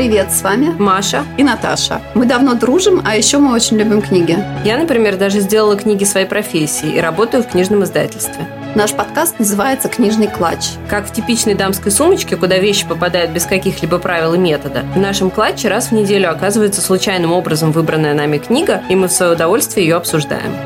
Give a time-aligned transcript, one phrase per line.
[0.00, 2.00] Привет, с вами Маша и Наташа.
[2.14, 4.34] Мы давно дружим, а еще мы очень любим книги.
[4.64, 8.48] Я, например, даже сделала книги своей профессии и работаю в книжном издательстве.
[8.74, 10.68] Наш подкаст называется «Книжный клатч».
[10.88, 15.28] Как в типичной дамской сумочке, куда вещи попадают без каких-либо правил и метода, в нашем
[15.28, 19.86] клатче раз в неделю оказывается случайным образом выбранная нами книга, и мы в свое удовольствие
[19.86, 20.56] ее обсуждаем.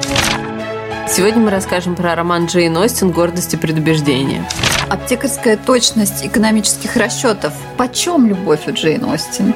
[1.09, 4.45] Сегодня мы расскажем про роман Джейн Остин «Гордость и предубеждение».
[4.91, 7.53] Аптекарская точность экономических расчетов.
[7.77, 9.55] Почем любовь у Джейн Остин?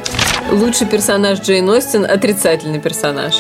[0.51, 3.35] Лучший персонаж Джейн Остин– отрицательный персонаж.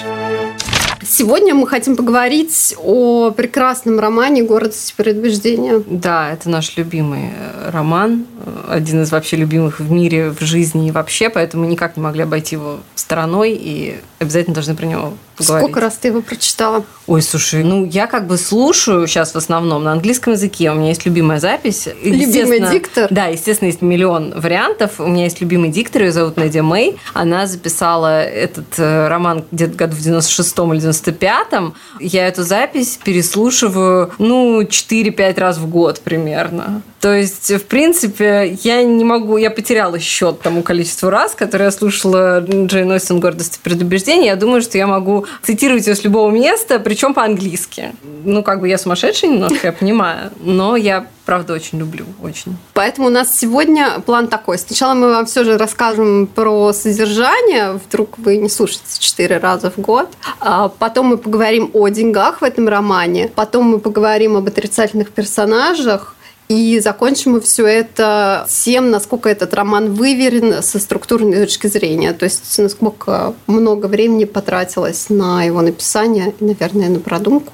[1.03, 5.83] Сегодня мы хотим поговорить о прекрасном романе «Гордость и предубеждение».
[5.87, 10.89] Да, это наш любимый э, роман, э, один из вообще любимых в мире, в жизни
[10.89, 15.15] и вообще, поэтому мы никак не могли обойти его стороной и обязательно должны про него
[15.39, 15.65] поговорить.
[15.65, 16.85] Сколько раз ты его прочитала?
[17.07, 20.71] Ой, слушай, ну я как бы слушаю сейчас в основном на английском языке.
[20.71, 21.89] У меня есть любимая запись.
[22.03, 23.09] Любимый диктор?
[23.11, 24.99] Да, естественно, есть миллион вариантов.
[24.99, 26.99] У меня есть любимый диктор, ее зовут Надя Мэй.
[27.15, 31.75] Она записала этот э, роман где-то году в 96-м или 95-м.
[32.01, 36.83] Я эту запись переслушиваю, ну, 4-5 раз в год примерно.
[37.01, 41.71] То есть, в принципе, я не могу, я потеряла счет тому количеству раз, которое я
[41.71, 44.27] слушала Джейн Остин «Гордость и предубеждение».
[44.27, 47.93] Я думаю, что я могу цитировать ее с любого места, причем по-английски.
[48.25, 52.57] Ну, как бы я сумасшедшая немножко, я понимаю, но я правда очень люблю, очень.
[52.73, 54.59] Поэтому у нас сегодня план такой.
[54.59, 59.79] Сначала мы вам все же расскажем про содержание, вдруг вы не слушаете четыре раза в
[59.79, 60.09] год.
[60.41, 63.31] А потом мы поговорим о деньгах в этом романе.
[63.35, 66.15] Потом мы поговорим об отрицательных персонажах.
[66.49, 72.13] И закончим мы все это тем, насколько этот роман выверен со структурной точки зрения.
[72.15, 77.53] То есть, насколько много времени потратилось на его написание и, наверное, на продумку.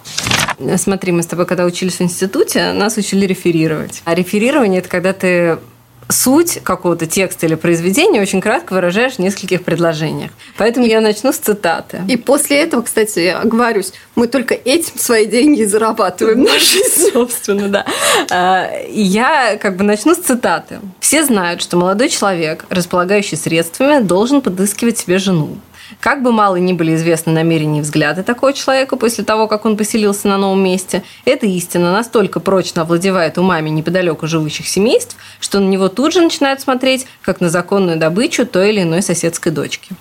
[0.77, 4.03] Смотри, мы с тобой, когда учились в институте, нас учили реферировать.
[4.05, 5.59] А реферирование– это когда ты
[6.08, 10.30] суть какого-то текста или произведения очень кратко выражаешь в нескольких предложениях.
[10.56, 12.02] Поэтому я начну с цитаты.
[12.08, 17.10] И после этого, кстати, я оговорюсь, мы только этим свои деньги зарабатываем на жизнь.
[17.12, 17.87] Собственно, да.
[18.31, 20.81] А, я как бы начну с цитаты.
[21.00, 25.59] Все знают, что молодой человек, располагающий средствами, должен подыскивать себе жену.
[26.00, 29.77] Как бы мало ни были известны намерения и взгляды такого человека после того, как он
[29.77, 35.69] поселился на новом месте, эта истина настолько прочно овладевает умами неподалеку живущих семейств, что на
[35.69, 39.94] него тут же начинают смотреть, как на законную добычу той или иной соседской дочки.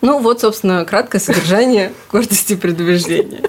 [0.00, 3.42] Ну вот, собственно, краткое содержание гордости и предубеждения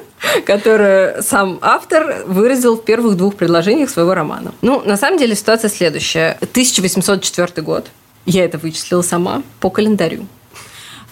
[0.45, 4.53] которое сам автор выразил в первых двух предложениях своего романа.
[4.61, 6.37] Ну, на самом деле ситуация следующая.
[6.41, 7.87] 1804 год.
[8.25, 10.25] Я это вычислила сама по календарю.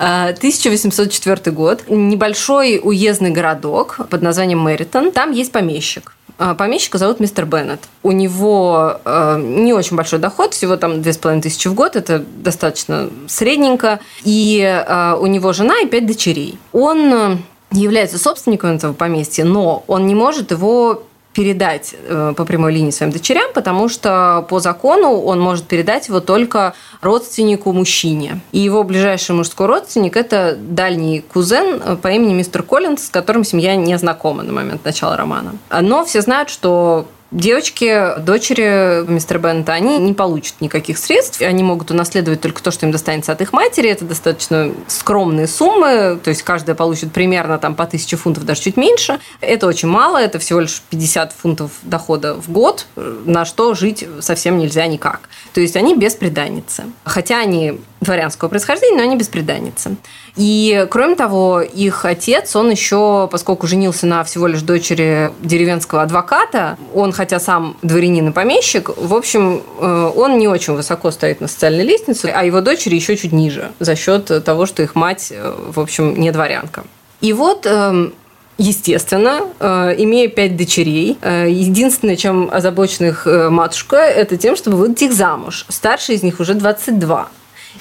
[0.01, 1.83] 1804 а, год.
[1.87, 5.11] Небольшой уездный городок под названием Мэритон.
[5.11, 6.15] Там есть помещик.
[6.39, 7.81] А, помещика зовут мистер Беннет.
[8.01, 13.99] У него э, не очень большой доход, всего там тысячи в год, это достаточно средненько.
[14.23, 16.57] И э, у него жена и пять дочерей.
[16.71, 21.03] Он является собственником этого поместья, но он не может его
[21.33, 26.19] передать э, по прямой линии своим дочерям, потому что по закону он может передать его
[26.19, 28.41] только родственнику мужчине.
[28.51, 33.43] И его ближайший мужской родственник– это дальний кузен э, по имени мистер Коллинз, с которым
[33.43, 35.53] семья не знакома на момент начала романа.
[35.81, 41.41] Но все знают, что Девочки, дочери мистера Беннета, они не получат никаких средств.
[41.41, 43.89] Они могут унаследовать только то, что им достанется от их матери.
[43.89, 46.19] Это достаточно скромные суммы.
[46.21, 49.21] То есть каждая получит примерно там, по 1000 фунтов, даже чуть меньше.
[49.39, 50.17] Это очень мало.
[50.17, 55.29] Это всего лишь 50 фунтов дохода в год, на что жить совсем нельзя никак.
[55.53, 56.83] То есть они бесприданницы.
[57.05, 59.95] Хотя они дворянского происхождения, но они бесприданницы.
[60.35, 66.77] И, кроме того, их отец, он еще, поскольку женился на всего лишь дочери деревенского адвоката,
[66.93, 71.47] он, хотя сам дворянин и помещик, в общем, э, он не очень высоко стоит на
[71.47, 75.53] социальной лестнице, а его дочери еще чуть ниже за счет того, что их мать, э,
[75.67, 76.83] в общем, не дворянка.
[77.19, 78.13] И вот эм,
[78.57, 85.13] Естественно, э, имея пять дочерей, единственное, чем озабочена их матушка, это тем, чтобы выдать их
[85.13, 85.65] замуж.
[85.67, 87.27] Старший из них уже 22.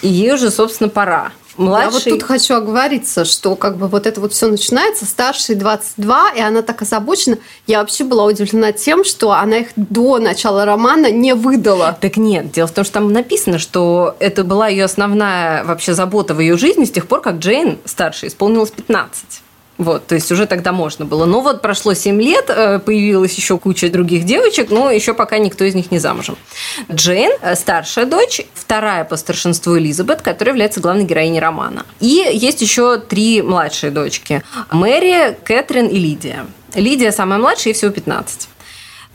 [0.01, 1.33] И ей уже, собственно, пора.
[1.57, 1.85] Младший...
[1.85, 6.33] Я вот тут хочу оговориться, что как бы вот это вот все начинается, старший 22,
[6.33, 7.39] и она так озабочена.
[7.67, 11.99] Я вообще была удивлена тем, что она их до начала романа не выдала.
[12.01, 16.35] Так нет, дело в том, что там написано, что это была ее основная вообще забота
[16.35, 19.43] в ее жизни с тех пор, как Джейн старший исполнилось 15.
[19.81, 21.25] Вот, то есть уже тогда можно было.
[21.25, 25.65] Но вот прошло 7 лет, э, появилась еще куча других девочек, но еще пока никто
[25.65, 26.37] из них не замужем.
[26.93, 31.87] Джейн, э, старшая дочь, вторая по старшинству Элизабет, которая является главной героиней романа.
[31.99, 34.43] И есть еще три младшие дочки.
[34.71, 36.45] Мэри, Кэтрин и Лидия.
[36.75, 38.51] Лидия самая младшая, ей всего 15.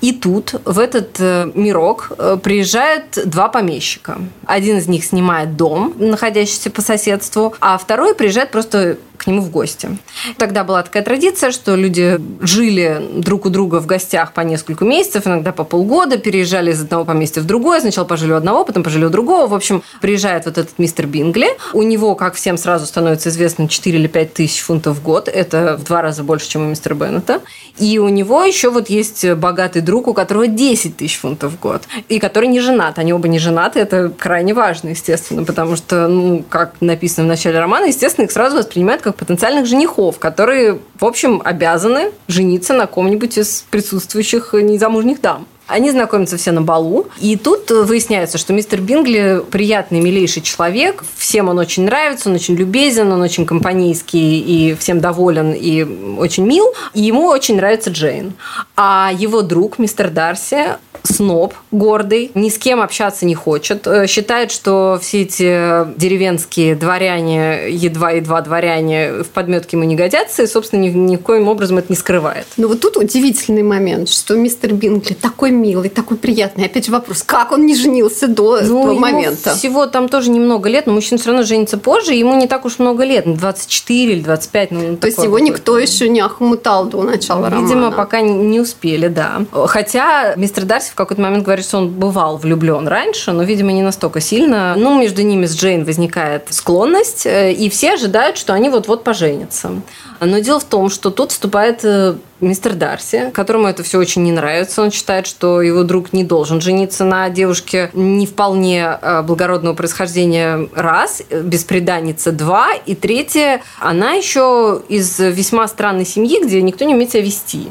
[0.02, 2.12] И тут в этот э, мирок
[2.42, 4.18] приезжают два помещика.
[4.48, 9.50] Один из них снимает дом, находящийся по соседству, а второй приезжает просто к нему в
[9.50, 9.98] гости.
[10.38, 15.28] Тогда была такая традиция, что люди жили друг у друга в гостях по несколько месяцев,
[15.28, 17.80] иногда по полгода, переезжали из одного поместья в другое.
[17.80, 19.48] Сначала пожили у одного, потом пожили у другого.
[19.48, 21.48] В общем, приезжает вот этот мистер Бингли.
[21.74, 25.28] У него, как всем сразу становится известно, 4 или 5 тысяч фунтов в год.
[25.28, 27.42] Это в два раза больше, чем у мистера Беннета.
[27.78, 31.84] И у него еще вот есть богатый друг, у которого 10 тысяч фунтов в год.
[32.10, 33.00] И который не женат.
[33.00, 33.80] Они оба не женаты.
[33.80, 38.58] Это крайне важно, естественно, потому что, ну, как написано в начале романа, естественно, их сразу
[38.58, 45.48] воспринимают как потенциальных женихов, которые, в общем, обязаны жениться на ком-нибудь из присутствующих незамужних дам.
[45.68, 47.08] Они знакомятся все на балу.
[47.20, 51.04] И тут выясняется, что мистер Бингли приятный, милейший человек.
[51.18, 55.84] Всем он очень нравится, он очень любезен, он очень компанейский и всем доволен и
[56.18, 56.74] очень мил.
[56.94, 58.34] И ему очень нравится Джейн.
[58.76, 64.52] А его друг, мистер Дарси, сноб, гордый, ни с кем общаться не хочет, э, считает,
[64.52, 70.90] что все эти деревенские дворяне, едва-едва дворяне в подметке ему не годятся, и, собственно, ни,
[70.90, 72.48] ни коим образом это не скрывает.
[72.58, 76.66] Но вот тут удивительный момент, что мистер Бингли такой милый, такой приятный.
[76.66, 79.56] Опять же вопрос, как он не женился до ну, этого момента?
[79.56, 82.80] всего там тоже немного лет, но мужчина все равно женится позже, ему не так уж
[82.80, 84.72] много лет, 24 или 25.
[84.72, 87.68] Ну, То есть его никто еще не охмутал до начала Видимо, романа?
[87.68, 89.42] Видимо, пока не успели, да.
[89.52, 93.82] Хотя мистер Дарси в какой-то момент говорит, что он бывал влюблен раньше, но, видимо, не
[93.82, 94.76] настолько сильно.
[94.78, 99.72] Ну, между ними с Джейн возникает склонность, э, и все ожидают, что они вот-вот поженятся.
[100.20, 104.32] Но дело в том, что тут вступает э, мистер Дарси, которому это все очень не
[104.32, 104.82] нравится.
[104.82, 110.68] Он считает, что его друг не должен жениться на девушке не вполне э, благородного происхождения
[110.74, 117.12] раз, беспреданница два, и третье, она еще из весьма странной семьи, где никто не умеет
[117.12, 117.70] себя вести.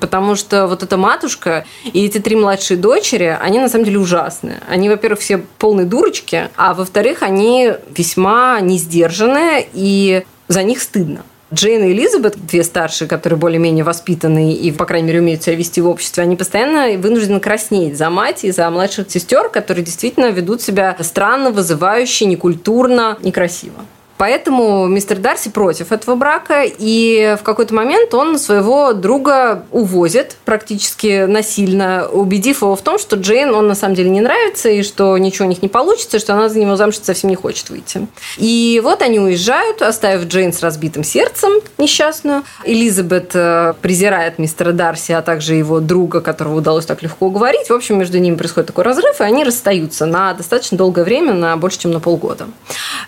[0.00, 4.60] Потому что вот эта матушка и эти три младшие дочери, они на самом деле ужасные.
[4.68, 11.22] Они, во-первых, все полные дурочки, а во-вторых, они весьма несдержанные, и за них стыдно.
[11.54, 15.80] Джейн и Элизабет, две старшие, которые более-менее воспитанные и, по крайней мере, умеют себя вести
[15.80, 20.62] в обществе, они постоянно вынуждены краснеть за мать и за младших сестер, которые действительно ведут
[20.62, 23.84] себя странно, вызывающе, некультурно, некрасиво.
[24.16, 31.24] Поэтому мистер Дарси против этого брака, и в какой-то момент он своего друга увозит практически
[31.24, 35.16] насильно, убедив его в том, что Джейн он на самом деле не нравится, и что
[35.18, 38.06] ничего у них не получится, что она за него замуж совсем не хочет выйти.
[38.36, 42.44] И вот они уезжают, оставив Джейн с разбитым сердцем несчастную.
[42.64, 47.68] Элизабет э, презирает мистера Дарси, а также его друга, которого удалось так легко уговорить.
[47.68, 51.56] В общем, между ними происходит такой разрыв, и они расстаются на достаточно долгое время, на
[51.56, 52.46] больше, чем на полгода.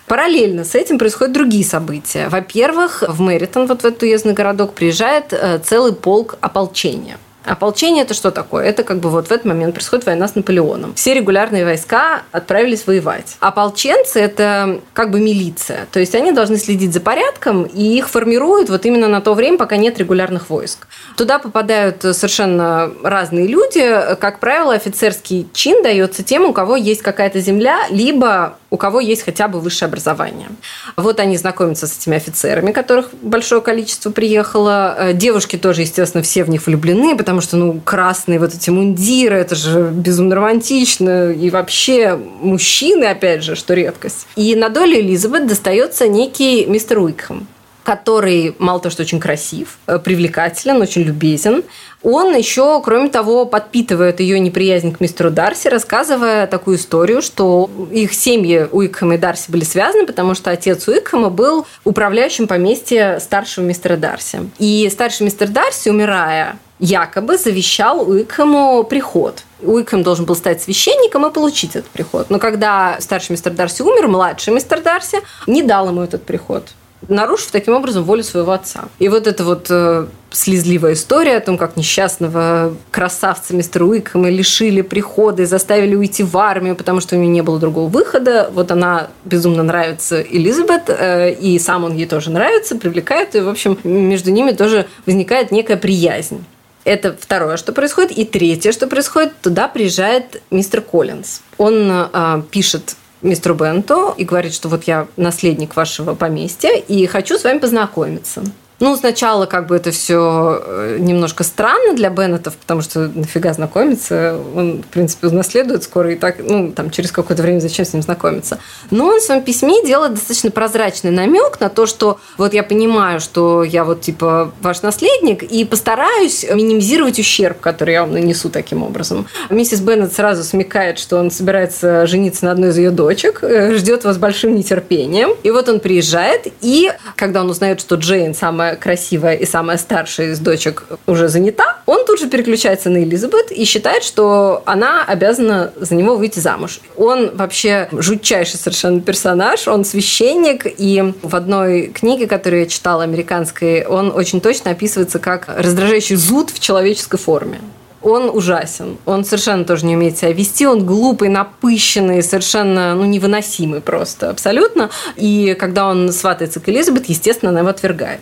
[0.07, 2.29] Параллельно с этим происходят другие события.
[2.29, 7.19] Во-первых, в Мэритон, вот в этот уездный городок, приезжает э, целый полк ополчения.
[7.47, 8.65] Ополчение это что такое?
[8.65, 10.95] Это как бы вот в этот момент происходит война с Наполеоном.
[10.95, 13.37] Все регулярные войска отправились воевать.
[13.41, 15.87] Ополченцы это как бы милиция.
[15.93, 19.59] То есть они должны следить за порядком, и их формируют вот именно на то время,
[19.59, 20.87] пока нет регулярных войск.
[21.17, 24.17] Туда попадают совершенно разные люди.
[24.21, 29.25] Как правило, офицерский чин дается тем, у кого есть какая-то земля, либо у кого есть
[29.25, 30.49] хотя бы высшее образование.
[30.97, 35.13] Вот они знакомятся с этими офицерами, которых большое количество приехало.
[35.15, 39.55] Девушки тоже, естественно, все в них влюблены, потому что, ну, красные вот эти мундиры, это
[39.55, 41.33] же безумно романтично.
[41.33, 44.27] И вообще мужчины, опять же, что редкость.
[44.37, 47.47] И на долю Элизабет достается некий мистер Уикхэм
[47.87, 51.63] который мало того, что очень красив, э, привлекателен, очень любезен,
[52.03, 58.13] он еще, кроме того, подпитывает ее неприязнь к мистеру Дарси, рассказывая такую историю, что их
[58.13, 63.97] семьи Уикхэма и Дарси были связаны, потому что отец Уикхэма был управляющим поместья старшего мистера
[63.97, 64.51] Дарси.
[64.59, 69.43] И старший мистер Дарси, умирая, якобы завещал Уикхэму приход.
[69.63, 72.31] Уикхэм должен был стать священником и получить этот приход.
[72.31, 76.65] Но когда старший мистер Дарси умер, младший мистер Дарси не дал ему этот приход
[77.09, 78.85] нарушив таким образом волю своего отца.
[78.99, 84.83] И вот эта вот э, слезливая история о том, как несчастного красавца мистера Уикхэма лишили
[84.83, 88.51] прихода и заставили уйти в армию, потому что у него не было другого выхода.
[88.53, 93.49] Вот она безумно нравится Элизабет, э, и сам он ей тоже нравится, привлекает, и, в
[93.49, 96.45] общем, между ними тоже возникает некая приязнь.
[96.87, 98.13] Это второе, что происходит.
[98.13, 101.41] И третье, что происходит, туда приезжает мистер Коллинз.
[101.59, 107.39] Он э, пишет мистеру Бенту и говорит, что вот я наследник вашего поместья и хочу
[107.39, 108.45] с вами познакомиться.
[108.79, 114.39] Ну, сначала как бы это все э, немножко странно для Беннетов, потому что нафига знакомиться,
[114.55, 118.03] он, в принципе, унаследует скоро и так, ну, там, через какое-то время зачем с ним
[118.03, 118.59] знакомиться.
[118.91, 123.21] Но он в своем письме делает достаточно прозрачный намек на то, что вот я понимаю,
[123.21, 128.83] что я вот, типа, ваш наследник, и постараюсь минимизировать ущерб, который я вам нанесу таким
[128.83, 129.27] образом.
[129.49, 134.05] Миссис Беннет сразу смекает, что он собирается жениться на одной из ее дочек, э, ждет
[134.05, 135.31] вас большим нетерпением.
[135.43, 139.79] И вот он приезжает, и когда он узнает, что Джейн самая самая красивая и самая
[139.79, 145.05] старшая из дочек уже занята, он тут же переключается на Элизабет и считает, что она
[145.05, 146.81] обязана за него выйти замуж.
[146.97, 153.85] Он вообще жутчайший совершенно персонаж, он священник, и в одной книге, которую я читала, американской,
[153.85, 157.61] он очень точно описывается как раздражающий зуд в человеческой форме
[158.07, 158.99] он ужасен.
[159.05, 160.65] Он совершенно тоже не умеет себя вести.
[160.67, 164.91] Он глупый, напыщенный, совершенно ну, невыносимый просто, абсолютно.
[165.17, 168.21] И когда он сватается к Элизабет, естественно, она его отвергает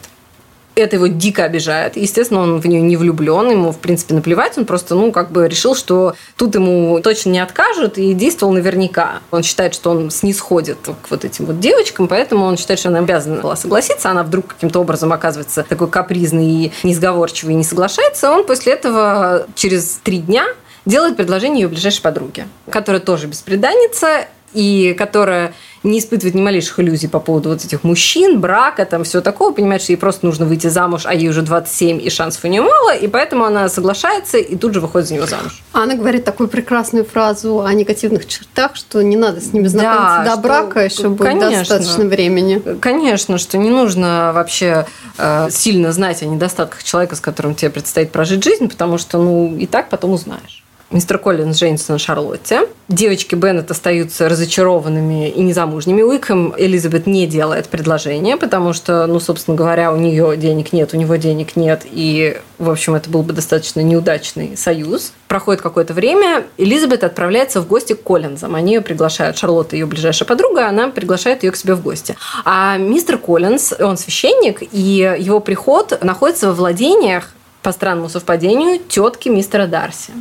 [0.75, 1.97] это его дико обижает.
[1.97, 4.59] Естественно, он в нее не влюблен, ему, в принципе, наплевать.
[4.59, 9.21] Он просто, ну, как бы решил, что тут ему точно не откажут, и действовал наверняка.
[9.31, 13.01] Он считает, что он снисходит к вот этим вот девочкам, поэтому он считает, что она
[13.01, 14.11] обязана была согласиться.
[14.11, 18.31] Она вдруг каким-то образом оказывается такой капризный и несговорчивый и не соглашается.
[18.31, 20.47] Он после этого через три дня
[20.87, 25.53] делает предложение ее ближайшей подруге, которая тоже беспреданница, и которая
[25.85, 29.83] не испытывает ни малейших иллюзий по поводу вот этих мужчин, брака, там все такого, понимает,
[29.83, 32.95] что ей просто нужно выйти замуж, а ей уже 27, и шансов у нее мало,
[32.95, 35.63] и поэтому она соглашается и тут же выходит за него замуж.
[35.73, 40.25] Она говорит такую прекрасную фразу о негативных чертах, что не надо с ними знакомиться да,
[40.25, 42.63] до что, брака, еще будет конечно, достаточно времени.
[42.81, 44.87] Конечно, что не нужно вообще
[45.19, 49.55] э, сильно знать о недостатках человека, с которым тебе предстоит прожить жизнь, потому что, ну,
[49.57, 52.69] и так потом узнаешь мистер Коллинз женится на Шарлотте.
[52.89, 56.03] Девочки Беннет остаются разочарованными и незамужними.
[56.03, 60.97] Уикхэм Элизабет не делает предложение, потому что, ну, собственно говоря, у нее денег нет, у
[60.97, 65.13] него денег нет, и, в общем, это был бы достаточно неудачный союз.
[65.29, 68.55] Проходит какое-то время, Элизабет отправляется в гости к Коллинзам.
[68.55, 72.17] Они ее приглашают, Шарлотта ее ближайшая подруга, она приглашает ее к себе в гости.
[72.45, 79.31] А мистер Коллинз, он священник, и его приход находится во владениях по странному совпадению, тетки
[79.31, 80.13] мистера Дарси.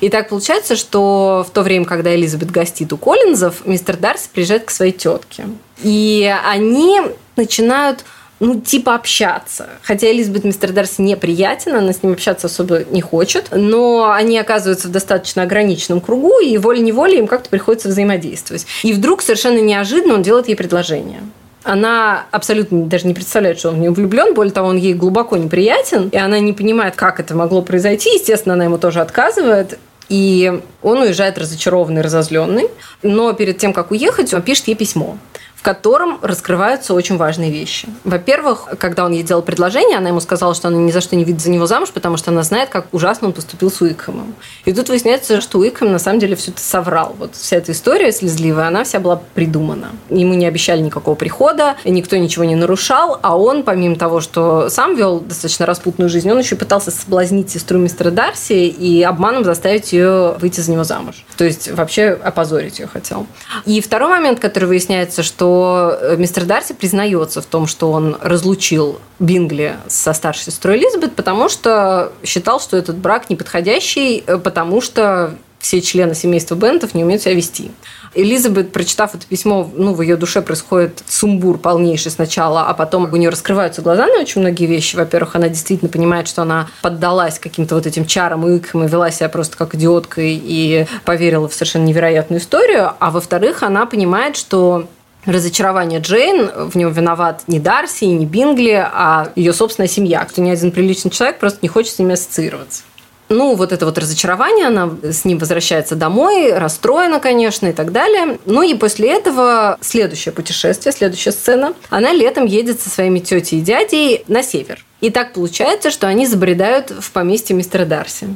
[0.00, 4.64] И так получается, что в то время, когда Элизабет гостит у Коллинзов, мистер Дарси приезжает
[4.64, 5.46] к своей тетке.
[5.82, 7.00] И они
[7.36, 8.04] начинают
[8.40, 9.68] ну, типа общаться.
[9.82, 14.88] Хотя Элизабет мистер Дарси неприятен, она с ним общаться особо не хочет, но они оказываются
[14.88, 18.66] в достаточно ограниченном кругу, и волей-неволей им как-то приходится взаимодействовать.
[18.82, 21.20] И вдруг совершенно неожиданно он делает ей предложение
[21.68, 25.36] она абсолютно даже не представляет, что он в нее влюблен, более того, он ей глубоко
[25.36, 28.14] неприятен, и она не понимает, как это могло произойти.
[28.14, 29.78] Естественно, она ему тоже отказывает.
[30.08, 32.68] И он уезжает разочарованный, разозленный.
[33.02, 35.18] Но перед тем, как уехать, он пишет ей письмо
[35.58, 37.88] в котором раскрываются очень важные вещи.
[38.04, 41.24] Во-первых, когда он ей делал предложение, она ему сказала, что она ни за что не
[41.24, 44.36] видит за него замуж, потому что она знает, как ужасно он поступил с Уикхэмом.
[44.66, 47.16] И тут выясняется, что Уикхэм на самом деле все это соврал.
[47.18, 49.88] Вот вся эта история слезливая, она вся была придумана.
[50.10, 54.94] Ему не обещали никакого прихода, никто ничего не нарушал, а он, помимо того, что сам
[54.94, 60.36] вел достаточно распутную жизнь, он еще пытался соблазнить сестру мистера Дарси и обманом заставить ее
[60.38, 61.24] выйти за него замуж.
[61.36, 63.26] То есть вообще опозорить ее хотел.
[63.66, 68.16] И второй момент, который выясняется, что что э, мистер Дарси признается в том, что он
[68.20, 74.82] разлучил Бингли со старшей сестрой Элизабет, потому что считал, что этот брак неподходящий, э, потому
[74.82, 77.70] что все члены семейства Бентов не умеют себя вести.
[78.14, 83.16] Элизабет, прочитав это письмо, ну, в ее душе происходит сумбур полнейший сначала, а потом у
[83.16, 84.96] нее раскрываются глаза на очень многие вещи.
[84.96, 89.10] Во-первых, она действительно понимает, что она поддалась каким-то вот этим чарам и икам и вела
[89.10, 92.92] себя просто как идиотка и поверила в совершенно невероятную историю.
[92.98, 94.86] А во-вторых, она понимает, что
[95.28, 100.24] разочарование Джейн, в нем виноват не Дарси, не Бингли, а ее собственная семья.
[100.24, 102.82] Кто ни один приличный человек просто не хочет с ними ассоциироваться.
[103.28, 108.38] Ну, вот это вот разочарование, она с ним возвращается домой, расстроена, конечно, и так далее.
[108.46, 111.74] Ну и после этого следующее путешествие, следующая сцена.
[111.90, 114.82] Она летом едет со своими тетей и дядей на север.
[115.02, 118.34] И так получается, что они забредают в поместье мистера Дарси.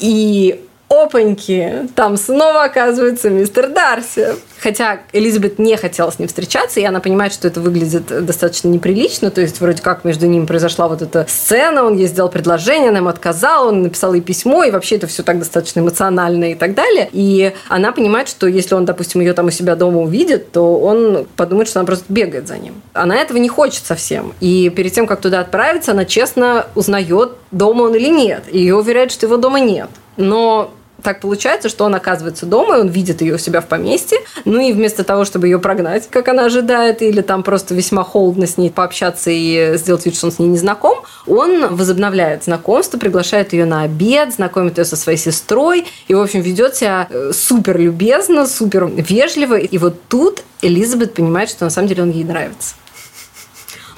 [0.00, 4.28] И опаньки, там снова оказывается мистер Дарси.
[4.60, 9.30] Хотя Элизабет не хотела с ним встречаться, и она понимает, что это выглядит достаточно неприлично,
[9.30, 12.98] то есть вроде как между ними произошла вот эта сцена, он ей сделал предложение, она
[12.98, 16.74] ему отказала, он написал ей письмо, и вообще это все так достаточно эмоционально и так
[16.74, 17.08] далее.
[17.12, 21.26] И она понимает, что если он, допустим, ее там у себя дома увидит, то он
[21.36, 22.82] подумает, что она просто бегает за ним.
[22.94, 24.32] Она этого не хочет совсем.
[24.40, 28.44] И перед тем, как туда отправиться, она честно узнает, дома он или нет.
[28.50, 29.88] И ее уверяет, что его дома нет.
[30.16, 34.18] Но так получается, что он оказывается дома, и он видит ее у себя в поместье.
[34.44, 38.46] Ну и вместо того, чтобы ее прогнать, как она ожидает, или там просто весьма холодно
[38.46, 42.98] с ней пообщаться и сделать вид, что он с ней не знаком, он возобновляет знакомство,
[42.98, 47.30] приглашает ее на обед, знакомит ее со своей сестрой и, в общем, ведет себя э,
[47.32, 49.56] супер любезно, супер вежливо.
[49.58, 52.74] И вот тут Элизабет понимает, что на самом деле он ей нравится.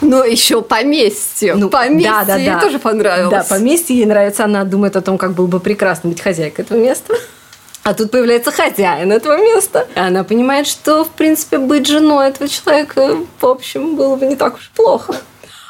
[0.00, 1.54] Но еще поместье.
[1.54, 2.60] Ну, поместье да, да, ей да.
[2.60, 3.30] тоже понравилось.
[3.30, 4.44] Да, поместье ей нравится.
[4.44, 7.14] Она думает о том, как было бы прекрасно быть хозяйкой этого места.
[7.82, 9.86] А тут появляется хозяин этого места.
[9.94, 14.36] И она понимает, что, в принципе, быть женой этого человека, в общем, было бы не
[14.36, 15.14] так уж плохо.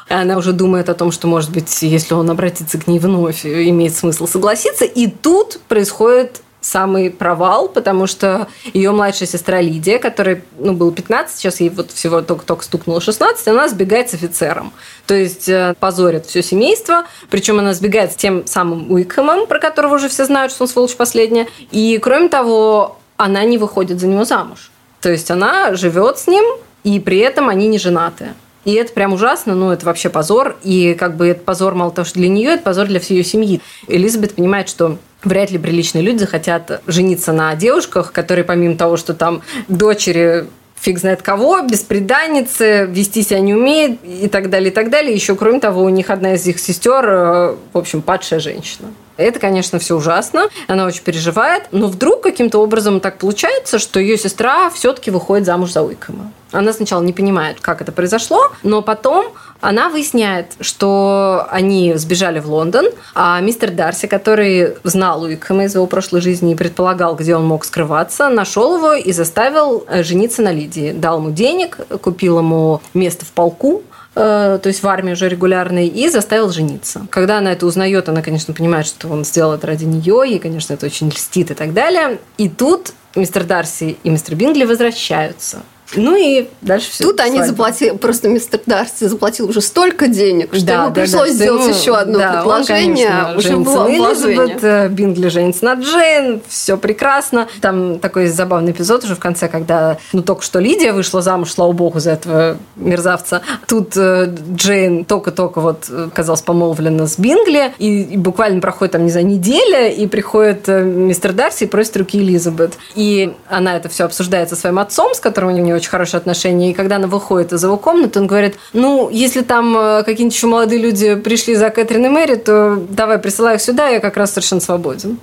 [0.09, 3.45] И она уже думает о том, что, может быть, если он обратится к ней вновь,
[3.45, 4.83] имеет смысл согласиться.
[4.83, 11.37] И тут происходит самый провал, потому что ее младшая сестра Лидия, которой ну, было 15,
[11.37, 14.71] сейчас ей вот всего только-только стукнуло 16, она сбегает с офицером.
[15.05, 19.95] То есть э, позорит все семейство, причем она сбегает с тем самым Уикхэмом, про которого
[19.95, 21.47] уже все знают, что он сволочь последняя.
[21.71, 24.71] И кроме того, она не выходит за него замуж.
[25.01, 26.43] То есть она живет с ним,
[26.83, 28.29] и при этом они не женаты.
[28.63, 30.55] И это прям ужасно, ну, это вообще позор.
[30.63, 33.23] И как бы это позор мало того, что для нее, это позор для всей ее
[33.23, 33.61] семьи.
[33.87, 39.13] Элизабет понимает, что вряд ли приличные люди захотят жениться на девушках, которые помимо того, что
[39.13, 40.45] там дочери
[40.81, 45.13] фиг знает кого, беспреданницы, вести себя не умеет и так далее, и так далее.
[45.13, 48.87] Еще, кроме того, у них одна из их сестер, э, в общем, падшая женщина.
[49.17, 54.17] Это, конечно, все ужасно, она очень переживает, но вдруг каким-то образом так получается, что ее
[54.17, 56.31] сестра все-таки выходит замуж за Уикома.
[56.51, 59.27] Она сначала не понимает, как это произошло, но потом
[59.61, 65.85] она выясняет, что они сбежали в Лондон, а мистер Дарси, который знал Уикхэма из его
[65.85, 70.51] прошлой жизни и предполагал, где он мог скрываться, нашел его и заставил э, жениться на
[70.51, 70.91] Лидии.
[70.91, 76.09] Дал ему денег, купил ему место в полку, то есть в армии уже регулярной, и
[76.09, 77.05] заставил жениться.
[77.09, 80.73] Когда она это узнает, она, конечно, понимает, что он сделал это ради нее, и, конечно,
[80.73, 82.19] это очень льстит и так далее.
[82.37, 85.61] И тут мистер Дарси и мистер Бингли возвращаются.
[85.95, 87.03] Ну и дальше все.
[87.03, 91.29] Тут они заплатили, просто мистер Дарси заплатил уже столько денег, что да, ему да, пришлось
[91.29, 93.07] да, сделать ему, еще одно да, предложение.
[93.07, 97.47] Он, конечно, уже было Элизабет, э, Бингли женится на Джейн, все прекрасно.
[97.59, 101.71] Там такой забавный эпизод уже в конце, когда ну только что Лидия вышла замуж, слава
[101.71, 103.41] богу, за этого мерзавца.
[103.67, 109.11] Тут э, Джейн только-только вот оказалась помолвлена с Бингли, и, и буквально проходит там, не
[109.11, 112.73] знаю, неделя, и приходит э, мистер Дарси и просит руки Элизабет.
[112.95, 116.71] И она это все обсуждает со своим отцом, с которым у нее очень хорошие отношения.
[116.71, 120.47] И когда она выходит из его комнаты, он говорит, ну, если там э, какие-нибудь еще
[120.47, 124.31] молодые люди пришли за Кэтрин и Мэри, то давай присылай их сюда, я как раз
[124.31, 125.17] совершенно свободен.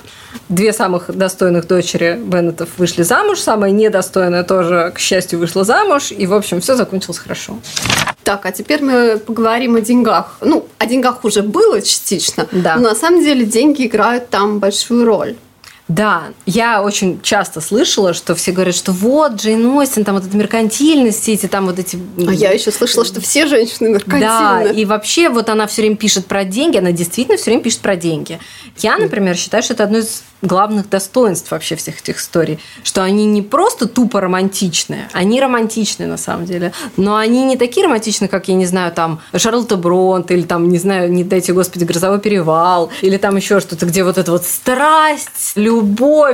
[0.48, 6.26] Две самых достойных дочери Беннетов вышли замуж, самая недостойная тоже, к счастью, вышла замуж, и,
[6.26, 7.58] в общем, все закончилось хорошо.
[8.24, 10.36] Так, а теперь мы поговорим о деньгах.
[10.40, 12.76] Ну, о деньгах уже было частично, да.
[12.76, 15.36] но на самом деле деньги играют там большую роль.
[15.88, 20.36] Да, я очень часто слышала, что все говорят, что вот Джейн Остин, там вот эта
[20.36, 21.98] меркантильность, эти там вот эти...
[22.26, 24.20] А я еще слышала, что все женщины меркантильны.
[24.20, 27.80] Да, и вообще вот она все время пишет про деньги, она действительно все время пишет
[27.80, 28.38] про деньги.
[28.76, 33.26] Я, например, считаю, что это одно из главных достоинств вообще всех этих историй, что они
[33.26, 38.46] не просто тупо романтичные, они романтичные на самом деле, но они не такие романтичные, как,
[38.46, 42.90] я не знаю, там Шарлотта Бронт или там, не знаю, не дайте господи, Грозовой перевал,
[43.00, 45.77] или там еще что-то, где вот эта вот страсть, любовь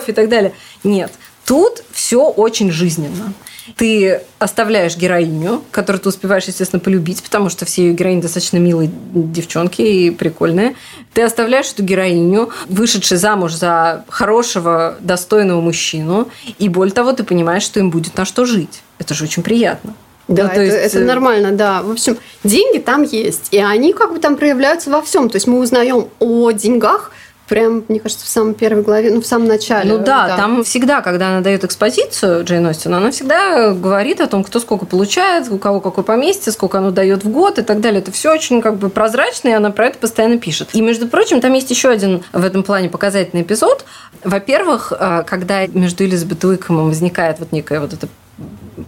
[0.08, 0.52] и так далее.
[0.82, 1.12] Нет,
[1.44, 3.34] тут все очень жизненно
[3.76, 8.90] ты оставляешь героиню, которую ты успеваешь, естественно, полюбить, потому что все ее героини достаточно милые
[9.14, 10.74] девчонки и прикольные.
[11.14, 16.28] Ты оставляешь эту героиню, вышедшую замуж за хорошего, достойного мужчину,
[16.58, 18.82] и более того, ты понимаешь, что им будет на что жить.
[18.98, 19.94] Это же очень приятно.
[20.26, 20.94] Да, ну, это, есть...
[20.94, 21.82] это нормально, да.
[21.82, 25.28] В общем, деньги там есть, и они как бы там проявляются во всем.
[25.28, 27.12] То есть мы узнаем о деньгах–
[27.48, 29.92] Прям, мне кажется, в самой первой главе, ну, в самом начале.
[29.92, 30.36] Ну да, да.
[30.36, 34.86] там всегда, когда она дает экспозицию Джейн Остин, она всегда говорит о том, кто сколько
[34.86, 38.00] получает, у кого какое поместье, сколько оно дает в год и так далее.
[38.00, 40.70] Это все очень как бы прозрачно, и она про это постоянно пишет.
[40.72, 43.84] И, между прочим, там есть еще один в этом плане показательный эпизод.
[44.22, 48.08] Во-первых, э, когда между Элизабет Уикомом возникает вот некая вот эта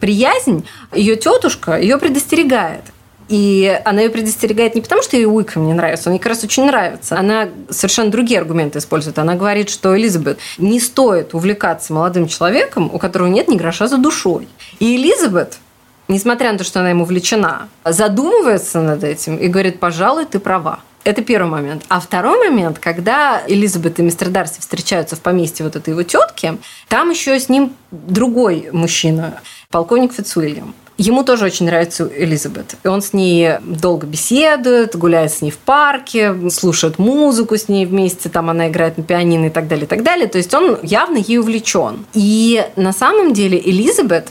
[0.01, 2.83] приязнь, ее тетушка ее предостерегает.
[3.29, 6.45] И она ее предостерегает не потому, что ей Уикхэм не нравится, он ей как раз
[6.45, 7.19] очень нравится.
[7.19, 9.19] Она совершенно другие аргументы использует.
[9.19, 13.99] Она говорит, что Элизабет не стоит увлекаться молодым человеком, у которого нет ни гроша за
[13.99, 14.49] душой.
[14.79, 15.59] И Элизабет,
[16.07, 20.81] несмотря на то, что она ему влечена, задумывается над этим и говорит, пожалуй, ты права.
[21.03, 21.85] Это первый момент.
[21.89, 26.59] А второй момент, когда Элизабет и мистер Дарси встречаются в поместье вот этой его тетки,
[26.89, 30.75] там еще с ним другой мужчина, полковник Фицуильям.
[30.99, 32.75] Ему тоже очень нравится Элизабет.
[32.83, 37.85] И он с ней долго беседует, гуляет с ней в парке, слушает музыку с ней
[37.85, 40.27] вместе, там она играет на пианино и так далее, и так далее.
[40.27, 42.07] То есть он явно ей увлечен.
[42.15, 44.29] И на самом деле Элизабет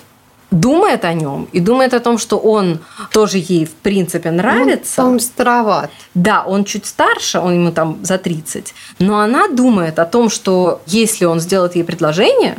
[0.49, 2.79] думает о нем и думает о том, что он
[3.11, 5.03] тоже ей в принципе нравится.
[5.03, 5.91] Он староват.
[6.13, 8.73] Да, он чуть старше, он ему там за 30.
[8.99, 12.57] Но она думает о том, что если он сделает ей предложение,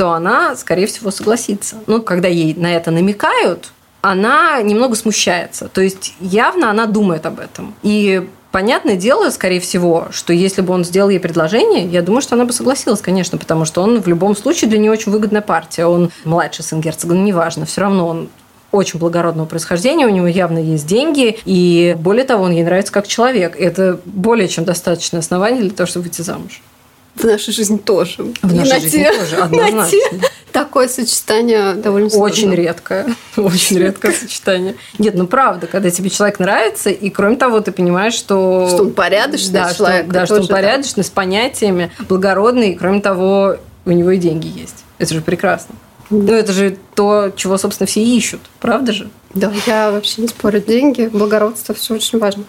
[0.00, 1.76] то она, скорее всего, согласится.
[1.86, 5.68] Ну, когда ей на это намекают, она немного смущается.
[5.68, 7.74] То есть явно она думает об этом.
[7.82, 12.34] И Понятное дело, скорее всего, что если бы он сделал ей предложение, я думаю, что
[12.34, 15.86] она бы согласилась, конечно, потому что он в любом случае для нее очень выгодная партия.
[15.86, 18.28] Он младший сын герцога, но неважно, все равно он
[18.72, 23.06] очень благородного происхождения, у него явно есть деньги, и более того, он ей нравится как
[23.06, 23.54] человек.
[23.56, 26.60] Это более чем достаточное основание для того, чтобы выйти замуж.
[27.14, 28.16] В нашей жизни тоже.
[28.42, 29.98] В нашей на жизни те, тоже, однозначно.
[30.52, 32.32] Такое сочетание довольно сложно.
[32.32, 33.14] Очень редкое.
[33.36, 34.76] Очень редкое сочетание.
[34.98, 38.68] Нет, ну правда, когда тебе человек нравится, и кроме того, ты понимаешь, что...
[38.68, 40.04] Что он порядочный да, человек.
[40.04, 44.46] Что, да, что он порядочный, с понятиями, благородный, и кроме того, у него и деньги
[44.46, 44.84] есть.
[44.98, 45.74] Это же прекрасно.
[46.10, 49.10] Ну, это же то, чего, собственно, все ищут, правда же?
[49.34, 50.60] Да, я вообще не спорю.
[50.60, 52.44] Деньги, благородство, все очень важно.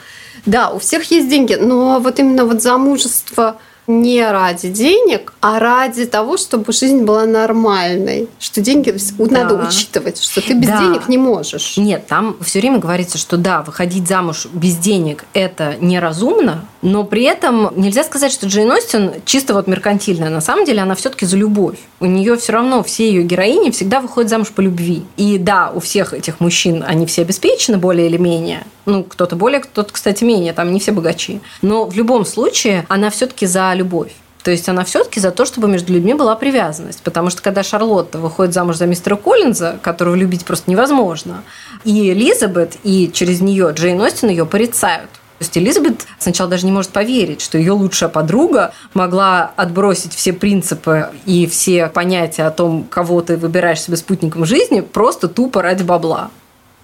[0.47, 3.57] Да, у всех есть деньги, но вот именно вот замужество–
[3.99, 8.27] не ради денег, а ради того, чтобы жизнь была нормальной.
[8.39, 9.25] Что деньги да.
[9.25, 10.79] надо учитывать, что ты без да.
[10.79, 11.77] денег не можешь.
[11.77, 17.23] Нет, там все время говорится, что да, выходить замуж без денег это неразумно, но при
[17.23, 20.29] этом нельзя сказать, что Джейн Остин чисто вот меркантильная.
[20.29, 21.77] На самом деле она все-таки за любовь.
[21.99, 25.03] У нее все равно все ее героини всегда выходят замуж по любви.
[25.17, 28.63] И да, у всех этих мужчин они все обеспечены более или менее.
[28.85, 30.53] Ну, кто-то более, кто-то, кстати, менее.
[30.53, 31.39] Там не все богачи.
[31.61, 34.13] Но в любом случае она все-таки за любовь.
[34.43, 37.01] То есть она все-таки за то, чтобы между людьми была привязанность.
[37.03, 41.43] Потому что когда Шарлотта выходит замуж за мистера Коллинза, которого любить просто невозможно,
[41.83, 45.11] и Элизабет, и через нее Джейн Остин ее порицают.
[45.11, 50.33] То есть Элизабет сначала даже не может поверить, что ее лучшая подруга могла отбросить все
[50.33, 55.83] принципы и все понятия о том, кого ты выбираешь себе спутником жизни, просто тупо ради
[55.83, 56.29] бабла.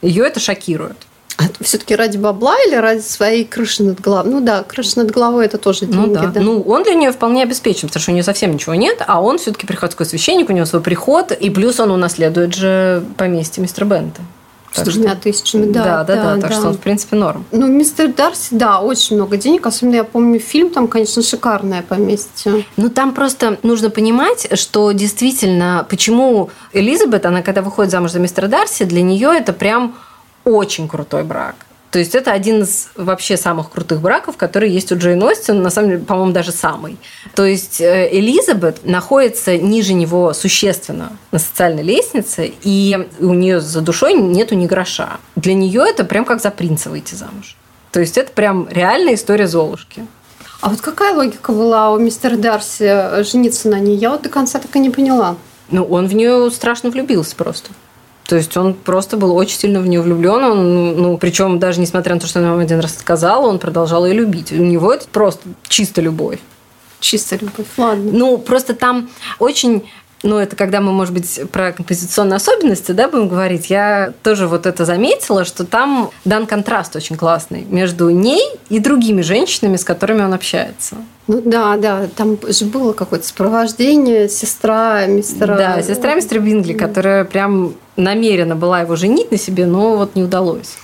[0.01, 1.06] Ее это шокирует.
[1.37, 4.31] А все-таки ради бабла или ради своей крыши над головой?
[4.31, 6.07] Ну да, крыша над головой это тоже ну деньги.
[6.07, 6.27] Ну, да.
[6.27, 6.41] да.
[6.41, 9.37] ну он для нее вполне обеспечен, потому что у нее совсем ничего нет, а он
[9.37, 14.21] все-таки приходской священник, у него свой приход, и плюс он унаследует же поместье мистера Бента.
[14.73, 15.83] С двумя тысячами, да.
[15.83, 17.45] Да, да, да, да, так что он, в принципе, норм.
[17.51, 19.65] Ну, мистер Дарси, да, очень много денег.
[19.65, 22.65] Особенно я помню фильм, там, конечно, шикарное поместье.
[22.75, 28.47] Ну, там просто нужно понимать, что действительно, почему Элизабет, она когда выходит замуж за мистера
[28.47, 29.95] Дарси, для нее это прям
[30.47, 31.55] очень крутой брак.
[31.91, 35.69] То есть это один из вообще самых крутых браков, которые есть у Джейн Остин, на
[35.69, 36.97] самом деле, по-моему, даже самый.
[37.33, 43.81] То есть э, Элизабет находится ниже него существенно на социальной лестнице, и у нее за
[43.81, 45.17] душой нету ни гроша.
[45.35, 47.55] Для нее это прям как за принца выйти замуж.
[47.91, 50.05] То есть это прям реальная история Золушки.
[50.59, 53.95] А вот какая логика была у мистера Дарси жениться на ней?
[53.95, 55.37] Я вот до конца так и не поняла.
[55.71, 57.71] Ну, он в нее страшно влюбился просто.
[58.27, 60.43] То есть он просто был очень сильно в нее влюблен.
[60.43, 64.05] Он, ну, причем даже несмотря на то, что она ему один раз сказала, он продолжал
[64.05, 64.51] ее любить.
[64.51, 66.39] У него это просто чисто любовь.
[66.99, 68.11] Чисто любовь, ладно.
[68.11, 69.09] Ну, просто там
[69.39, 69.83] очень
[70.23, 74.65] ну, это когда мы, может быть, про композиционные особенности, да, будем говорить, я тоже вот
[74.65, 80.23] это заметила, что там дан контраст очень классный между ней и другими женщинами, с которыми
[80.23, 80.95] он общается.
[81.27, 85.55] Ну да, да, там же было какое-то сопровождение, сестра мистера...
[85.55, 90.23] Да, сестра мистера Бингли, которая прям намеренно была его женить на себе, но вот не
[90.23, 90.77] удалось.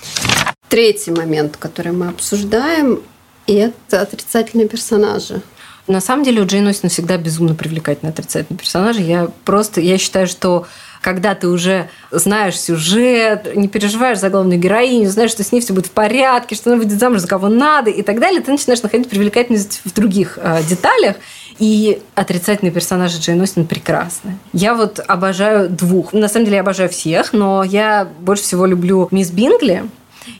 [0.68, 3.00] Третий момент, который мы обсуждаем,
[3.46, 5.40] это отрицательные персонажи.
[5.86, 9.02] На самом деле у Джейн Остин всегда безумно привлекательные отрицательные персонажи.
[9.02, 10.66] Я просто, я считаю, что
[11.02, 15.74] когда ты уже знаешь сюжет, не переживаешь за главную героиню, знаешь, что с ней все
[15.74, 18.82] будет в порядке, что она выйдет замуж за кого надо и так далее, ты начинаешь
[18.82, 21.16] находить привлекательность в других э, деталях.
[21.58, 24.38] И отрицательные персонажи Джейн Остин прекрасны.
[24.52, 26.12] Я вот обожаю двух.
[26.12, 29.84] На самом деле я обожаю всех, но я больше всего люблю мисс Бингли,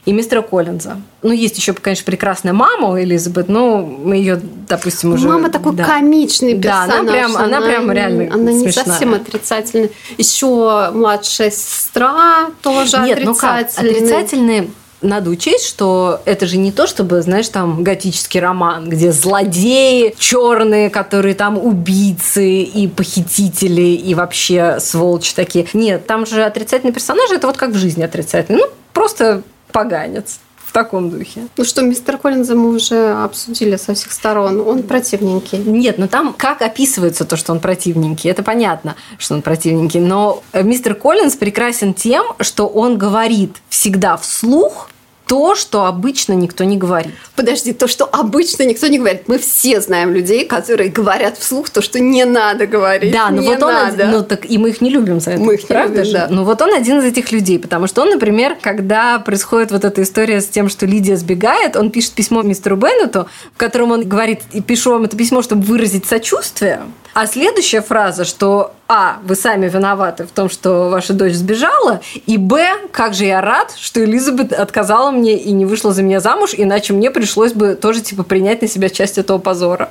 [0.05, 0.97] и мистера Коллинза.
[1.21, 5.27] Ну, есть еще, конечно, прекрасная мама у Элизабет, но мы ее, допустим, уже...
[5.27, 5.83] Мама такой да.
[5.83, 6.89] комичный персонаж.
[6.89, 8.65] Да, она прям, она, она прям реально Она смешная.
[8.65, 9.89] не совсем отрицательная.
[10.17, 13.25] Еще младшая сестра тоже Нет, отрицательная.
[13.25, 13.67] Ну как?
[13.77, 14.69] Отрицательные
[15.01, 20.89] надо учесть, что это же не то, чтобы, знаешь, там готический роман, где злодеи черные,
[20.89, 25.67] которые там убийцы и похитители и вообще сволочи такие.
[25.73, 28.65] Нет, там же отрицательные персонажи, это вот как в жизни отрицательные.
[28.65, 30.39] Ну, просто поганец.
[30.75, 31.47] Таком духе.
[31.55, 34.59] Ну что, мистер Коллинза мы уже обсудили со всех сторон.
[34.59, 35.59] Он противненький.
[35.59, 38.29] Нет, ну там как описывается то, что он противненький.
[38.29, 40.01] Это понятно, что он противненький.
[40.01, 44.89] Но мистер Коллинз прекрасен тем, что он говорит всегда вслух
[45.27, 47.13] то, что обычно никто не говорит.
[47.35, 49.23] Подожди, то, что обычно никто не говорит.
[49.27, 53.11] Мы все знаем людей, которые говорят вслух то, что не надо говорить.
[53.11, 53.87] Да, но вот он, надо.
[54.03, 55.41] один- ну так и мы их не любим за это.
[55.41, 56.13] Мы их не правда любим, же?
[56.13, 56.27] да.
[56.29, 60.01] Ну вот он один из этих людей, потому что он, например, когда происходит вот эта
[60.03, 64.41] история с тем, что Лидия сбегает, он пишет письмо мистеру Беннету, в котором он говорит,
[64.51, 66.81] и пишу вам это письмо, чтобы выразить сочувствие.
[67.13, 72.37] А следующая фраза, что А, вы сами виноваты в том, что ваша дочь сбежала, и
[72.37, 76.53] Б, как же я рад, что Элизабет отказала мне и не вышла за меня замуж,
[76.55, 79.89] иначе мне пришлось бы тоже типа принять на себя часть этого позора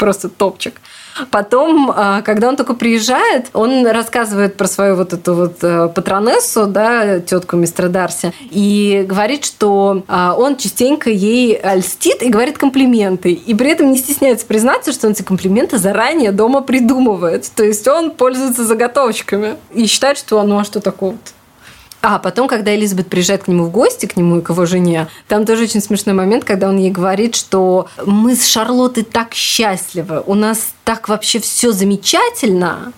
[0.00, 0.80] просто топчик.
[1.30, 6.66] Потом, а, когда он только приезжает, он рассказывает про свою вот эту вот э, патронессу,
[6.66, 13.32] да, тетку мистера Дарси, и говорит, что а, он частенько ей льстит и говорит комплименты,
[13.32, 17.50] и при этом не стесняется признаться, что он эти комплименты заранее дома придумывает.
[17.54, 21.32] То есть он пользуется заготовочками и считает, что ну а что такого-то?
[22.02, 25.08] А потом, когда Элизабет приезжает к нему в гости, к нему и к его жене,
[25.28, 30.22] там тоже очень смешной момент, когда он ей говорит, что мы с Шарлоттой так счастливы,
[30.26, 32.92] у нас так вообще все замечательно,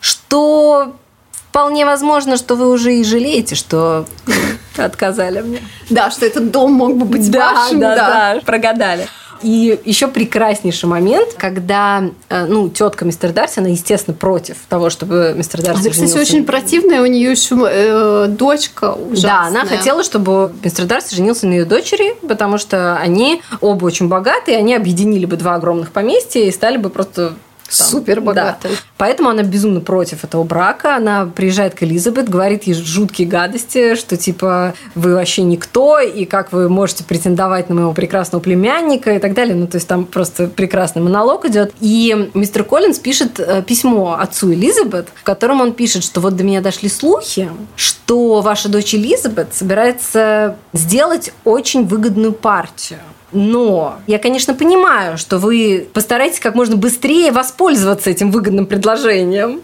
[0.00, 0.94] что
[1.30, 4.06] вполне возможно, что вы уже и жалеете, что
[4.76, 5.60] отказали мне.
[5.90, 7.80] Да, что этот дом мог бы быть Да, вашим.
[7.80, 9.06] да, да, прогадали.
[9.42, 15.34] И еще прекраснейший момент, когда, э, ну, тетка мистер Дарси, она, естественно, против того, чтобы
[15.36, 16.20] мистер Дарси Она, кстати, женился.
[16.20, 19.30] очень противная, у нее еще э, дочка ужасная.
[19.30, 24.08] Да, она хотела, чтобы мистер Дарси женился на ее дочери, потому что они оба очень
[24.08, 27.34] богатые, они объединили бы два огромных поместья и стали бы просто
[27.66, 28.72] там, Супер богатая.
[28.72, 28.78] да.
[28.96, 30.96] Поэтому она безумно против этого брака.
[30.96, 36.52] Она приезжает к Элизабет, говорит ей жуткие гадости, что типа вы вообще никто, и как
[36.52, 39.54] вы можете претендовать на моего прекрасного племянника и так далее.
[39.54, 41.72] Ну, то есть там просто прекрасный монолог идет.
[41.80, 46.44] И мистер Коллинз пишет э, письмо отцу Элизабет, в котором он пишет, что вот до
[46.44, 53.00] меня дошли слухи, что ваша дочь Элизабет собирается сделать очень выгодную партию.
[53.32, 59.62] Но я, конечно, понимаю, что вы постараетесь как можно быстрее воспользоваться этим выгодным предложением.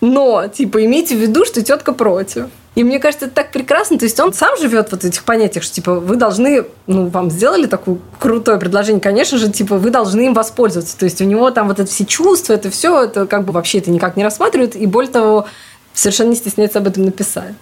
[0.00, 2.46] Но, типа, имейте в виду, что тетка против.
[2.74, 3.98] И мне кажется, это так прекрасно.
[3.98, 7.30] То есть он сам живет вот в этих понятиях, что типа вы должны, ну, вам
[7.30, 10.98] сделали такое крутое предложение, конечно же, типа вы должны им воспользоваться.
[10.98, 13.78] То есть у него там вот это все чувства, это все, это как бы вообще
[13.78, 14.74] это никак не рассматривают.
[14.74, 15.46] И более того,
[15.92, 17.54] совершенно не стесняется об этом написать.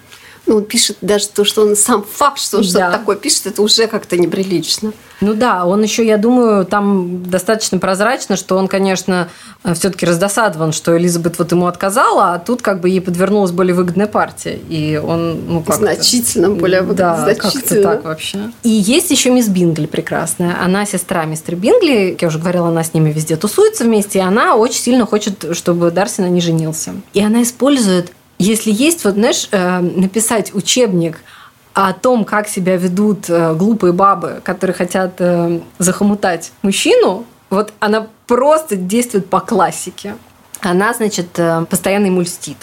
[0.51, 2.69] Ну, он пишет даже то, что он сам факт, что он Да.
[2.69, 4.91] что-то такое пишет, это уже как-то неприлично.
[5.21, 9.29] Ну да, он еще, я думаю, там достаточно прозрачно, что он, конечно,
[9.75, 14.07] все-таки раздосадован, что Элизабет вот ему отказала, а тут как бы ей подвернулась более выгодная
[14.07, 14.59] партия.
[14.67, 17.83] И он, ну как Значительно более Да, выгодно, как-то значительно.
[17.83, 18.51] так вообще.
[18.63, 20.57] И есть еще мисс Бингли прекрасная.
[20.61, 24.21] Она сестра мистера Бингли, как я уже говорила, она с ними везде тусуется вместе, и
[24.23, 26.93] она очень сильно хочет, чтобы Дарси на ней женился.
[27.13, 28.11] И она использует,
[28.41, 31.19] если есть, вот знаешь, э, написать учебник
[31.73, 38.07] о том, как себя ведут э, глупые бабы, которые хотят э, захомутать мужчину, вот она
[38.27, 40.15] просто действует по классике.
[40.61, 42.57] Она, значит, постоянно ему льстит.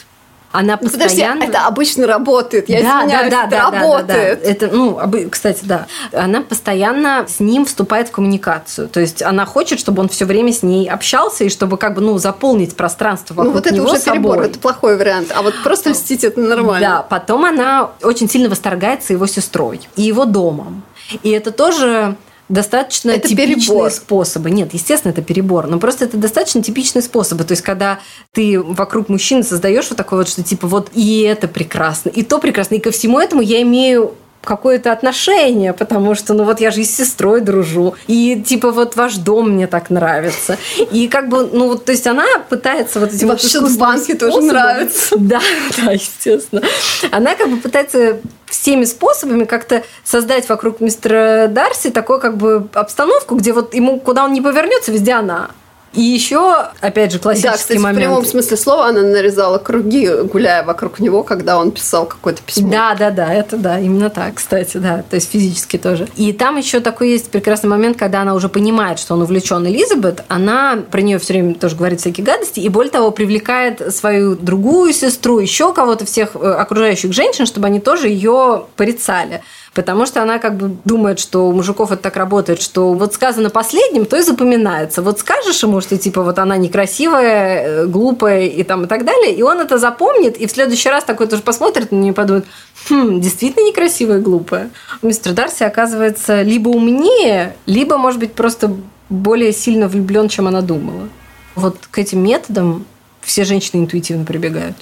[0.58, 1.44] Она Ну, подожди, постоянно...
[1.44, 2.68] это обычно работает.
[2.68, 4.42] Я да, извиняюсь, да, это да, да, да, работает.
[4.42, 4.50] да.
[4.50, 5.86] Это, ну, обы- кстати, да.
[6.12, 8.88] Она постоянно с ним вступает в коммуникацию.
[8.88, 12.00] То есть она хочет, чтобы он все время с ней общался и чтобы как бы,
[12.00, 14.14] ну, заполнить пространство вокруг Ну, вот это него уже собой.
[14.18, 15.32] перебор, это плохой вариант.
[15.32, 16.88] А вот просто льстить это нормально.
[16.88, 20.82] Да, потом она очень сильно восторгается его сестрой и его домом.
[21.22, 22.16] И это тоже
[22.48, 23.90] достаточно Это типичные перебор.
[23.90, 24.50] способы.
[24.50, 27.44] Нет, естественно, это перебор, но просто это достаточно типичные способы.
[27.44, 28.00] То есть, когда
[28.32, 32.38] ты вокруг мужчины создаешь вот такое вот, что типа вот и это прекрасно, и то
[32.38, 36.80] прекрасно, и ко всему этому я имею какое-то отношение, потому что, ну вот я же
[36.80, 40.56] и с сестрой дружу, и типа вот ваш дом мне так нравится.
[40.90, 44.40] И как бы, ну вот, то есть она пытается вот этим вот искусственным банке тоже
[44.40, 45.16] нравится.
[45.28, 45.40] Да,
[45.76, 46.62] да, естественно.
[47.10, 53.34] Она как бы пытается всеми способами как-то создать вокруг мистера Дарси такую как бы обстановку,
[53.34, 55.50] где вот ему, куда он не повернется, везде она.
[55.94, 57.98] И еще, опять же, классический Да, кстати, момент.
[57.98, 62.70] в прямом смысле слова она нарезала круги, гуляя вокруг него, когда он писал какое-то письмо.
[62.70, 66.06] Да, да, да, это да, именно так, кстати, да, то есть физически тоже.
[66.16, 70.24] И там еще такой есть прекрасный момент, когда она уже понимает, что он увлечен Элизабет,
[70.28, 74.92] она про нее все время тоже говорит всякие гадости, и более того, привлекает свою другую
[74.92, 79.42] сестру, еще кого-то, всех э, окружающих женщин, чтобы они тоже ее порицали.
[79.74, 83.50] Потому что она как бы думает, что у мужиков это так работает, что вот сказано
[83.50, 85.02] последним, то и запоминается.
[85.02, 89.34] Вот скажешь ему, что типа вот она некрасивая, э, глупая и там и так далее,
[89.34, 92.46] и он это запомнит, и в следующий раз такой тоже посмотрит на нее и подумает,
[92.88, 94.70] хм, действительно некрасивая и глупая.
[95.02, 98.74] Мистер Дарси оказывается либо умнее, либо, может быть, просто
[99.08, 101.08] более сильно влюблен, чем она думала.
[101.54, 102.84] Вот к этим методам
[103.20, 104.76] все женщины интуитивно прибегают.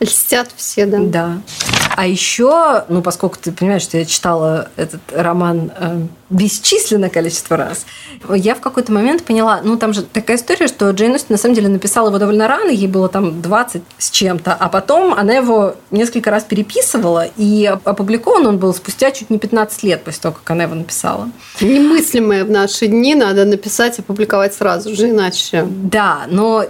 [0.00, 0.98] Льстят все, да.
[1.00, 1.38] Да.
[1.96, 7.86] А еще, ну, поскольку ты понимаешь, что я читала этот роман э, бесчисленное количество раз,
[8.34, 11.54] я в какой-то момент поняла, ну, там же такая история, что Джейн Остин на самом
[11.54, 15.76] деле написала его довольно рано, ей было там 20 с чем-то, а потом она его
[15.90, 20.50] несколько раз переписывала, и опубликован он был спустя чуть не 15 лет после того, как
[20.50, 21.28] она его написала.
[21.60, 25.66] Немыслимое в наши дни надо написать и опубликовать сразу же, иначе...
[25.66, 26.64] Да, но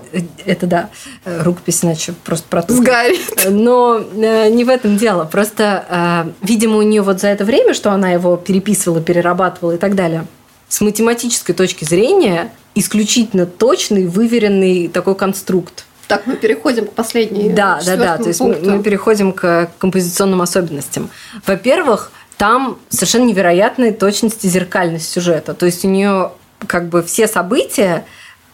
[0.44, 0.90] это да,
[1.24, 2.84] рукопись иначе просто протухнет.
[2.84, 3.46] Сгорит.
[3.50, 5.24] Но э, не в этом дело.
[5.24, 9.78] Просто, э, видимо, у нее вот за это время, что она его переписывала, перерабатывала и
[9.78, 10.26] так далее,
[10.68, 15.84] с математической точки зрения исключительно точный, выверенный такой конструкт.
[16.08, 17.50] Так, мы переходим к последней.
[17.50, 18.18] Да, да, да.
[18.18, 21.10] То есть мы, мы переходим к композиционным особенностям.
[21.46, 25.54] Во-первых, там совершенно невероятная точность и зеркальность сюжета.
[25.54, 26.32] То есть у нее
[26.66, 28.04] как бы все события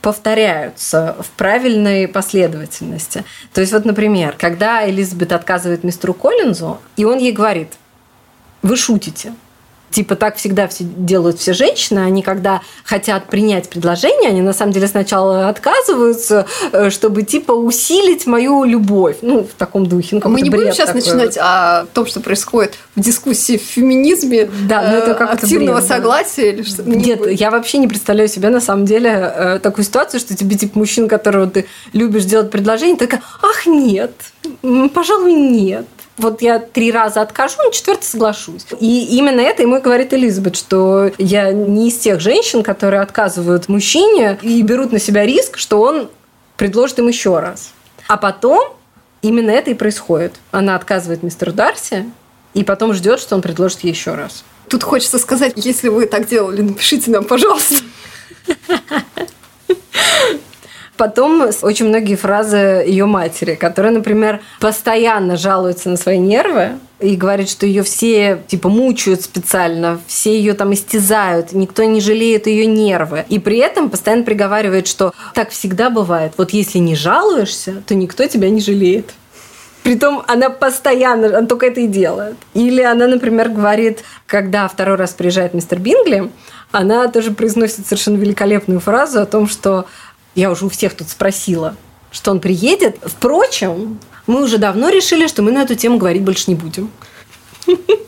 [0.00, 3.24] повторяются в правильной последовательности.
[3.52, 7.72] То есть вот, например, когда Элизабет отказывает мистеру Коллинзу, и он ей говорит,
[8.62, 9.32] вы шутите
[9.92, 14.72] типа так всегда все делают все женщины, они когда хотят принять предложение, они на самом
[14.72, 20.20] деле сначала отказываются, э, чтобы типа усилить мою любовь, ну в таком духе.
[20.22, 21.02] Ну, Мы не будем сейчас такой.
[21.02, 25.88] начинать о том, что происходит в дискуссии в феминизме, да, но это как активного бред,
[25.88, 26.48] согласия да.
[26.48, 26.82] или что?
[26.82, 30.56] Нет, не я вообще не представляю себе на самом деле э, такую ситуацию, что тебе
[30.56, 34.12] типа мужчина, которого ты любишь делать предложение, такая, ах нет,
[34.94, 35.86] пожалуй нет
[36.18, 38.66] вот я три раза откажу, на четвертый соглашусь.
[38.80, 43.68] И именно это ему и говорит Элизабет, что я не из тех женщин, которые отказывают
[43.68, 46.10] мужчине и берут на себя риск, что он
[46.56, 47.72] предложит им еще раз.
[48.08, 48.74] А потом
[49.22, 50.34] именно это и происходит.
[50.50, 52.04] Она отказывает мистеру Дарси,
[52.54, 54.44] и потом ждет, что он предложит ей еще раз.
[54.68, 57.76] Тут хочется сказать, если вы так делали, напишите нам, пожалуйста.
[60.96, 67.48] Потом очень многие фразы ее матери, которая, например, постоянно жалуется на свои нервы, и говорит,
[67.48, 73.24] что ее все типа мучают специально, все ее там истязают, никто не жалеет ее нервы.
[73.28, 76.34] И при этом постоянно приговаривает, что так всегда бывает.
[76.36, 79.14] Вот если не жалуешься, то никто тебя не жалеет.
[79.82, 82.36] Притом она постоянно, она только это и делает.
[82.54, 86.30] Или она, например, говорит, когда второй раз приезжает мистер Бингли,
[86.70, 89.86] она тоже произносит совершенно великолепную фразу о том, что
[90.34, 91.76] я уже у всех тут спросила,
[92.10, 92.96] что он приедет.
[93.02, 96.90] Впрочем, мы уже давно решили, что мы на эту тему говорить больше не будем.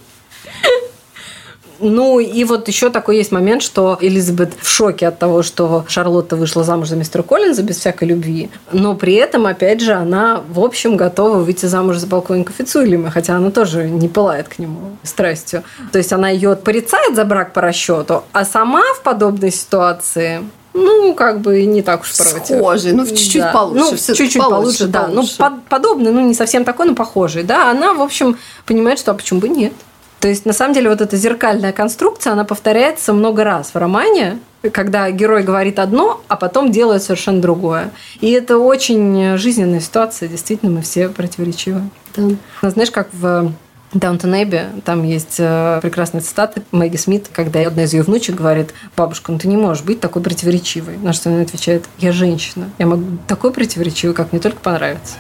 [1.81, 6.35] Ну и вот еще такой есть момент, что Элизабет в шоке от того, что Шарлотта
[6.35, 8.49] вышла замуж за мистера Коллинза без всякой любви.
[8.73, 13.37] Но при этом, опять же, она, в общем, готова выйти замуж за полковника Фицуилима, хотя
[13.37, 15.63] она тоже не пылает к нему страстью.
[15.93, 20.41] То есть она ее порицает за брак по расчету, а сама в подобной ситуации
[20.75, 22.59] ну, как бы не так уж против.
[22.59, 23.53] Схожий, ну, чуть-чуть да.
[23.53, 23.91] получше.
[24.09, 25.07] Ну, чуть-чуть получше, получше, да.
[25.07, 27.71] Ну, под, подобный, ну, не совсем такой, но похожий, да.
[27.71, 29.73] Она, в общем, понимает, что а почему бы нет.
[30.19, 34.39] То есть, на самом деле, вот эта зеркальная конструкция, она повторяется много раз в романе,
[34.73, 37.91] когда герой говорит одно, а потом делает совершенно другое.
[38.21, 41.83] И это очень жизненная ситуация, действительно, мы все противоречивы.
[42.17, 42.71] Да.
[42.71, 43.53] Знаешь, как в
[43.95, 48.75] Даунтон Эбби, там есть э, прекрасная цитата Мэгги Смит, когда одна из ее внучек говорит,
[48.97, 50.97] бабушка, ну ты не можешь быть такой противоречивой.
[50.97, 55.15] На что она отвечает, я женщина, я могу такой противоречивой, как мне только понравится.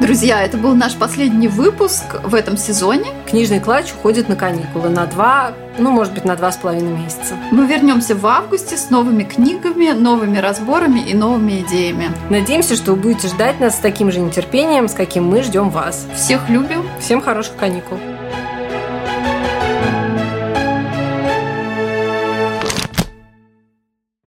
[0.00, 3.06] Друзья, это был наш последний выпуск в этом сезоне.
[3.26, 7.34] Книжный клатч уходит на каникулы на два, ну, может быть, на два с половиной месяца.
[7.50, 12.10] Мы вернемся в августе с новыми книгами, новыми разборами и новыми идеями.
[12.28, 16.06] Надеемся, что вы будете ждать нас с таким же нетерпением, с каким мы ждем вас.
[16.14, 16.84] Всех любим.
[17.00, 17.98] Всем хороших каникул.